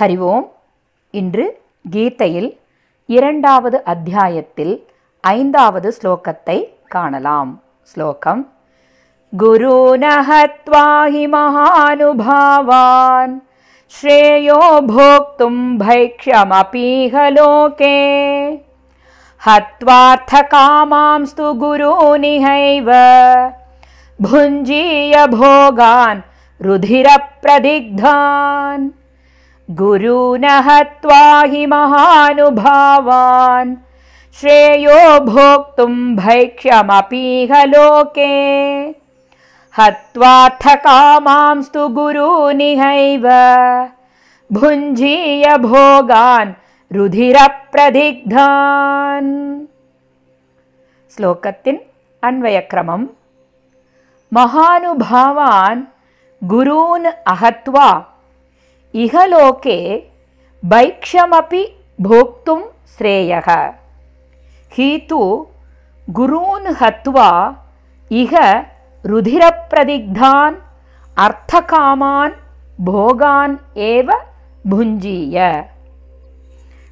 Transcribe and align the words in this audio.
ஹரி 0.00 0.18
ஓம் 0.30 0.46
இன்று 1.14 1.46
கீதையில் 1.90 2.50
இரண்டாவது 3.08 3.84
அத்தியாயத்தில் 3.84 4.86
ஐந்தாவது 5.24 5.90
ஸ்லோகத்தை 5.98 6.58
காணலாம் 6.88 7.62
ஸ்லோகம் 7.94 8.42
குருன 9.32 10.04
ஹத்வா 10.28 10.86
ஹி 11.14 11.24
மகானுபாவான் 11.34 13.34
श्रेयो 13.94 14.60
भोक्तुं 14.82 15.78
भैक्ष्यमपीह 15.78 17.28
लोके 17.28 17.96
हत्वार्थकामांस्तु 19.42 21.52
गुरूनिहैव 21.60 22.88
भुञ्जीय 24.18 25.14
भोगान् 25.34 26.22
रुधिरप्रदिग्धान् 26.60 28.86
गुरून 29.71 30.41
त्वा 30.81 31.41
हि 31.41 31.65
महानुभावान्। 31.65 33.75
श्रेयो 34.33 35.19
भोक्तुं 35.19 36.15
भैक्ष्यमपीह 36.15 37.63
लोके। 37.63 38.31
हत्वाथ 39.77 40.75
कामांस्तु 40.75 41.87
गुरूनिहैव। 41.87 43.27
भुञ्जीय 44.51 45.57
भोगान् 45.57 46.53
रुधिरप्रदिग्धान्। 46.95 49.65
श्लोकतिन् 51.15 51.77
अन्वयक्रमम् 52.23 53.07
महानुभावान् 54.33 55.83
गुरून् 56.43 57.05
अहत्वा 57.05 58.10
இகலோகே 58.93 59.79
பைக்ஷமபி 60.63 61.63
போக்தும் 61.99 62.65
ஸ்ரேயக 62.93 63.49
ஹீது 64.71 65.21
குரூன் 66.07 66.69
ஹத்வா 66.81 67.29
இக 68.11 68.33
ருதிரப்பிரதிக்தான் 69.03 70.55
அர்த்தகாமான் 71.17 72.35
போகான் 72.79 73.55
ஏவ 73.87 74.09
புஞ்சீய 74.65 75.37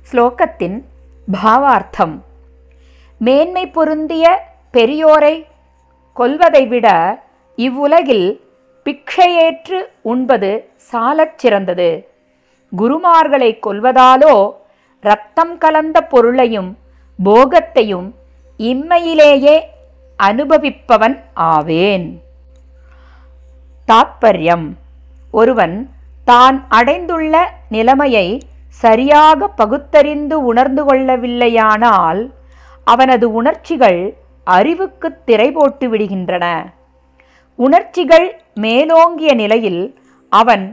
ஸ்லோகத்தின் 0.10 0.78
பாவார்த்தம் 1.28 2.16
மேன்மை 3.22 3.64
பொருந்திய 3.70 4.26
பெரியோரை 4.74 5.36
கொல்வதை 6.18 6.64
விட 6.68 6.88
இவ்வுலகில் 7.58 8.28
பிக்ஷையேற்று 8.90 9.80
உண்பது 10.02 10.70
சாலச் 10.76 11.38
சிறந்தது. 11.38 11.90
குருமார்களை 12.78 13.50
கொல்வதாலோ 13.66 14.52
ரத்தம் 15.02 15.58
கலந்த 15.58 15.98
பொருளையும் 16.02 16.78
போகத்தையும் 17.26 18.08
இம்மையிலேயே 18.58 19.60
அனுபவிப்பவன் 20.20 21.18
ஆவேன். 21.34 22.22
தாத்பரியம். 23.88 24.66
ஒருவன் 25.32 25.76
தான் 26.24 26.66
அடைந்துள்ள 26.70 27.36
நிலைமையை 27.70 28.42
சரியாக 28.68 29.48
பகுத்தறிந்து 29.48 30.34
உணர்ந்து 30.34 30.86
கொள்ளவில்லையானால் 30.86 32.22
அவனது 32.84 33.34
உணர்ச்சிகள் 33.34 34.02
அறிவுக்கு 34.44 35.24
திரை 35.26 35.52
போட்டு 35.52 35.88
விடுகின்றன. 35.92 36.46
உணர்ச்சிகள் 37.64 38.28
மேலோங்கிய 38.56 39.32
நிலையில் 39.34 39.82
அவன் 40.30 40.66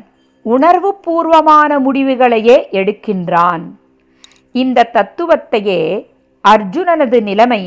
உணர்வு 0.43 0.91
பூர்வமான 1.05 1.79
முடிவுகளையே 1.79 2.57
எடுக்கின்றான். 2.81 3.65
இந்த 4.53 4.89
தத்துவத்தையே 4.93 5.81
அர்ஜுனனது 6.45 7.19
நிலைமை 7.21 7.63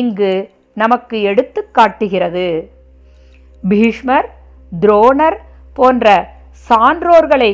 இங்கு 0.00 0.32
நமக்கு 0.74 1.16
எடுத்து 1.22 1.60
காட்டுகிறது. 1.70 2.48
பீஷ்மர் 3.68 4.28
துரோணர் 4.80 5.38
போன்ற 5.74 6.06
சான்றோர்களை 6.68 7.52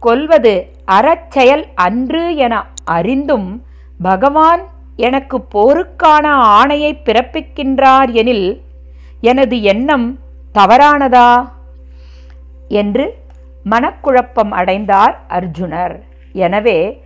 கொல்வது 0.00 0.54
அறச்செயல் 0.98 1.64
அன்று 1.86 2.24
என 2.36 2.54
அறிந்தும் 2.84 3.48
பகவான் 4.02 4.62
எனக்கு 4.96 5.38
போருக்கான 5.54 6.26
ஆணையை 6.58 6.92
பிறப்பிக்கின்றார் 7.06 8.12
எனில் 8.22 8.48
எனது 9.20 9.56
எண்ணம் 9.72 10.06
தவறானதா? 10.54 11.50
என்று 12.68 13.14
மனக்குழப்பம் 13.70 14.50
அடைந்தார் 14.50 15.20
அர்ஜுனர். 15.28 16.00
எனவே 16.32 17.02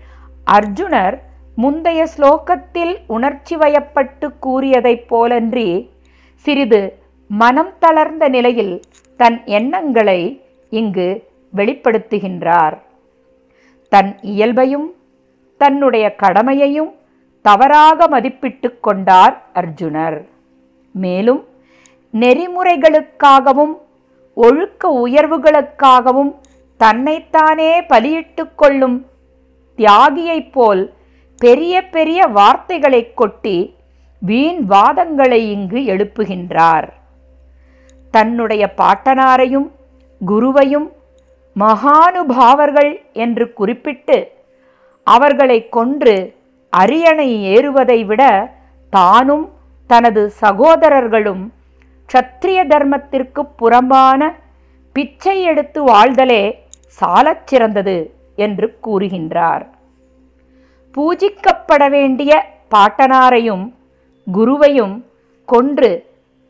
அர்ஜுனர் 0.50 1.19
முந்தைய 1.56 2.08
ஸ்லோகத்தில் 2.16 2.97
உணர்ச்சி 3.06 3.56
வயப்பட்டு 3.56 4.32
கூறியதைப் 4.41 5.14
போலன்றி 5.14 5.91
சிறிது 6.34 6.98
மனம் 7.28 7.72
தளர்ந்த 7.78 8.28
நிலையில் 8.28 8.81
தன் 9.16 9.44
எண்ணங்களை 9.44 10.44
இங்கு 10.70 11.25
வெளிப்படுத்துகின்றார். 11.56 12.78
தன் 13.88 14.19
இயல்பையும் 14.20 14.94
தன்னுடைய 15.56 16.14
கடமையையும் 16.14 16.94
தவறாக 17.41 18.20
மதிப்பிட்டு 18.20 18.81
கொண்டார் 18.81 19.42
அர்ஜுனர். 19.54 20.25
மேலும் 20.92 21.47
நெறிமுறைகளுக்காகவும் 22.20 23.74
ஒழுக்க 24.36 24.90
உயர்வுகளுக்காகவும் 25.08 26.32
தன்னைத்தானே 26.80 27.72
பலியிட்டு 27.82 28.44
கொள்ளும் 28.54 28.98
தியாகியைப் 29.78 30.52
போல் 30.52 30.82
பெரிய 31.40 31.74
பெரிய 31.88 32.20
வார்த்தைகளை 32.38 33.02
கொட்டி 33.14 33.56
வீண் 34.22 34.62
வாதங்களை 34.70 35.40
இங்கு 35.54 35.80
எழுப்புகின்றார். 35.94 36.88
தன்னுடைய 38.14 38.64
பாட்டனாரையும் 38.76 39.68
குருவையும் 40.20 40.88
மகானுபாவர்கள் 41.56 42.92
என்று 43.12 43.44
குறிப்பிட்டு 43.52 44.18
அவர்களை 45.06 45.58
கொன்று 45.68 46.16
அரியணை 46.72 47.28
ஏறுவதை 47.56 48.00
விட 48.06 48.22
தானும் 48.92 49.46
தனது 49.90 50.22
சகோதரர்களும் 50.40 51.44
க்ஷத்திரிய 52.08 52.60
தர்மத்திற்கு 52.74 53.42
புறம்பான 53.56 54.30
பிச்சை 54.92 55.42
எடுத்து 55.42 55.82
வாழ்தலே 55.82 56.42
சாலச் 56.84 57.46
சிறந்தது 57.46 58.14
என்று 58.36 58.78
கூறுகின்றார். 58.82 59.64
பூஜிக்கப்பட 60.94 61.91
வேண்டிய 61.91 62.32
பாட்டனாரையும் 62.70 63.74
குருவையும் 64.32 65.04
கொன்று 65.44 65.91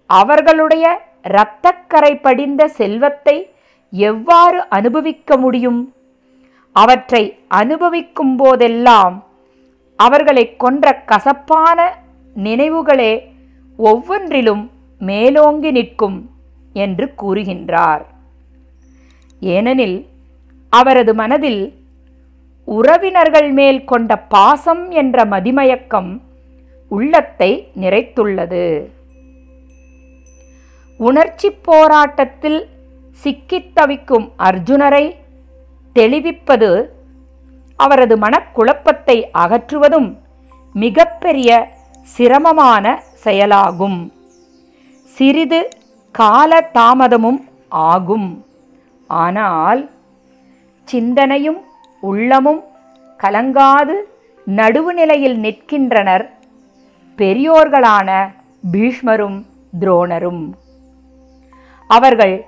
அவர்களுடைய 0.06 0.84
இரத்தக்கரை 1.22 2.20
படிந்த 2.20 2.68
செல்வத்தை 2.68 3.50
எவ்வாறு 3.90 4.68
அனுபவிக்க 4.68 5.36
முடியும்? 5.36 5.94
அவற்றை 6.72 7.38
அனுபவிக்கும் 7.48 8.36
போதெல்லாம் 8.36 9.26
அவர்களை 9.96 10.56
கொன்ற 10.56 10.94
கசப்பான 11.04 11.78
நினைவுகளே 12.36 13.12
ஒவ்வொன்றிலும் 13.78 14.64
மேலோங்கி 14.98 15.70
நிற்கும் 15.70 16.30
என்று 16.72 17.14
கூறுகின்றார். 17.22 18.04
ஏனெனில் 19.40 20.08
அவரது 20.68 21.14
மனதில் 21.14 21.86
உறவினர்கள் 22.64 23.52
மேல் 23.52 23.84
கொண்ட 23.84 24.18
பாசம் 24.18 24.90
என்ற 24.90 25.24
மதிமயக்கம் 25.24 26.20
உள்ளத்தை 26.88 27.68
நிறைத்துள்ளது. 27.80 28.86
உணர்ச்சி 30.98 31.50
போராட்டத்தில் 31.50 32.68
சிக்கித் 33.10 33.74
தவிக்கும் 33.74 34.32
அர்ஜுனரை 34.38 35.14
தெளிவிப்பது 35.94 36.84
அவரது 37.76 38.16
மனக்குழப்பத்தை 38.18 39.24
அகற்றுவதும் 39.38 40.18
மிகப்பெரிய 40.72 41.68
சிரமமான 42.02 43.02
செயலாகும். 43.14 44.12
சிறிது 45.18 45.68
கால 46.10 46.70
தாமதமும் 46.74 47.38
ஆகும். 47.68 48.44
ஆனால் 49.06 49.90
சிந்தனையும் 50.84 51.58
உள்ளமும் 52.00 52.60
கலங்காது 53.20 53.94
நடுவுநிலையில் 54.46 55.36
நிற்கின்றனர் 55.38 56.24
பெரியோர்களான 57.18 58.08
பீஷ்மரும் 58.72 59.42
துரோணரும். 59.80 60.52
அவர்கள் 61.86 62.44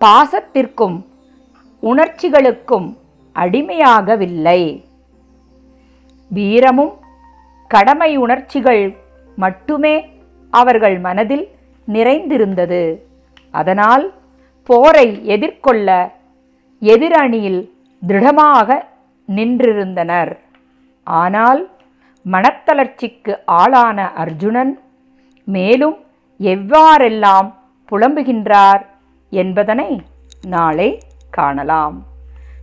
பாசத்திற்கும் 0.00 0.98
உணர்ச்சிகளுக்கும் 1.82 2.88
அடிமையாகவில்லை. 3.34 4.60
வீரமும் 6.28 6.94
கடமை 7.68 8.16
உணர்ச்சிகள் 8.16 8.96
மட்டுமே 9.36 10.14
அவர்கள் 10.62 10.96
மனதில் 11.06 11.46
நிறைந்திருந்தது. 11.88 12.82
அதனால் 13.60 14.04
போரை 14.68 15.08
எதிர்கொள்ள 15.34 15.88
எதிரணியில் 16.82 17.60
திருடமாக 18.06 18.78
நின்றிருந்தனர். 19.28 20.32
ஆனால் 21.06 21.62
மனத்தளர்ச்சிக்கு 22.32 23.34
ஆளான 23.60 23.98
அர்ஜுனன் 24.22 24.72
மேலும் 25.54 25.96
எவ்வாறெல்லாம் 26.52 27.48
புலம்புகின்றார் 27.90 28.82
என்பதனை 29.42 29.90
நாளை 30.54 30.88
காணலாம். 31.36 31.96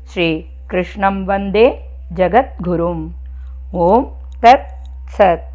ஸ்ரீ 0.04 0.30
கிருஷ்ணம் 0.72 1.22
வந்தே 1.32 1.68
ஜகத்குரும். 2.16 3.04
ஓம் 3.86 4.08
தத் 4.44 4.72
சத். 5.18 5.52